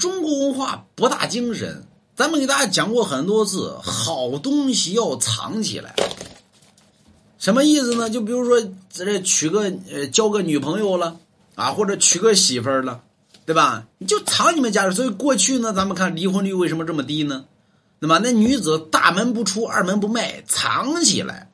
[0.00, 1.84] 中国文化博大精深，
[2.16, 5.94] 咱们给大家讲过很多次，好东西要藏起来。
[7.38, 8.08] 什么意思呢？
[8.08, 11.18] 就比如说，这娶个呃，交个女朋友了
[11.54, 13.02] 啊，或者娶个媳妇儿了，
[13.44, 13.86] 对吧？
[13.98, 14.94] 你就藏你们家里。
[14.94, 17.44] 所以过去呢，咱们看离婚率为什么这么低呢？
[17.98, 21.50] 那么那女子大门不出，二门不迈，藏起来。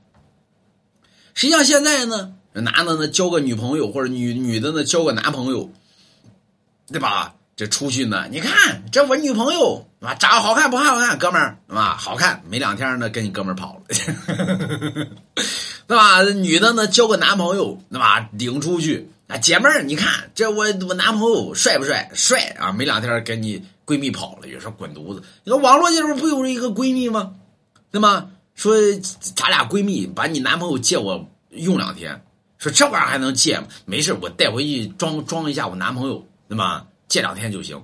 [1.35, 5.69] 实际上现在呢，男的呢交个女朋友，或者女女的呢交个男朋友，
[6.93, 7.35] 对吧？
[7.57, 11.18] 这出去呢，你看这我女朋友啊，长得好看不好看？
[11.18, 12.43] 哥们儿啊，好看。
[12.50, 13.82] 没两天呢，跟你哥们儿跑了，
[15.89, 16.22] 对吧？
[16.22, 18.29] 女的呢，交个男朋友，对吧？
[18.32, 22.11] 领出去啊，姐妹儿，你看这我我男朋友帅不帅？
[22.12, 22.72] 帅啊！
[22.72, 25.23] 没两天跟你闺蜜跑了，也说滚犊子。
[25.43, 27.32] 你说网络界不有一个闺蜜吗？
[27.90, 28.32] 对吗？
[28.54, 28.76] 说
[29.34, 32.23] 咱俩闺蜜把你男朋友借我用两天，
[32.59, 33.67] 说这玩意儿还能借吗？
[33.86, 36.84] 没事，我带回去装装一下我男朋友，对吗？
[37.09, 37.83] 借两天就行，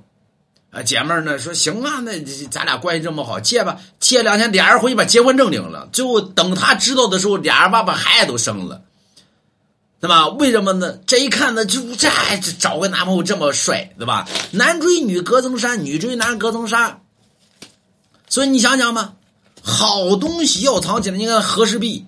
[0.71, 8.83] 啊，姐妹儿呢说行啊，那咱俩关系这么好，借吧，借两天，俩人回去把结婚证领了，最后等他知道的时候，俩人把把孩子都生了，
[10.01, 10.29] 对吧？
[10.29, 10.99] 为什么呢？
[11.07, 12.09] 这一看呢，就这
[12.59, 14.29] 找个男朋友这么帅，对吧？
[14.51, 17.03] 男追女隔层山，女追男隔层纱，
[18.29, 19.15] 所以你想想吧，
[19.63, 21.17] 好东西要藏起来。
[21.17, 22.07] 你看和氏璧，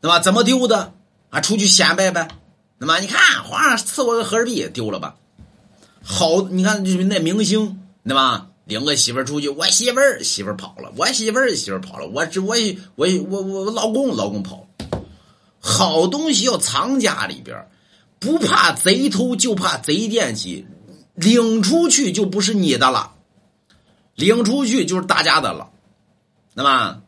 [0.00, 0.20] 对吧？
[0.20, 0.92] 怎么丢的？
[1.30, 2.28] 啊，出去显摆呗，
[2.78, 2.98] 对吧？
[3.00, 5.16] 你看皇上赐我个和氏璧，丢了吧？
[6.02, 8.48] 好，你看就是那明星，对吧？
[8.64, 12.56] 领个媳妇儿出去，我媳妇儿媳妇儿跑了，我媳妇儿媳妇儿跑了，我这我
[12.94, 15.00] 我我我老公老公跑了。
[15.58, 17.68] 好东西要藏家里边，
[18.18, 20.66] 不怕贼偷，就怕贼惦记。
[21.14, 23.12] 领出去就不是你的了，
[24.14, 25.70] 领出去就是大家的了，
[26.54, 27.02] 那么，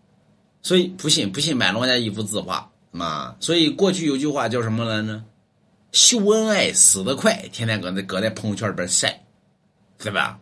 [0.63, 5.23] 所以不信不信买龙家一幅字画，嘛，所以过去有句话叫什么来着？
[5.93, 9.25] 秀恩爱死得快，天天搁那搁在朋友圈里边晒，
[9.99, 10.41] 对吧？